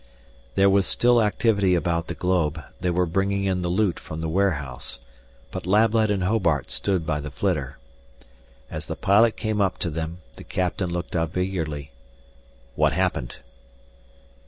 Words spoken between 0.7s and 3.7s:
still activity about the globe; they were bringing in the